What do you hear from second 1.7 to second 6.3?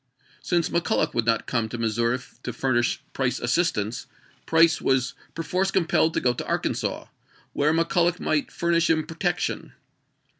Missouri to furnish Price assistance, Price was per force compelled to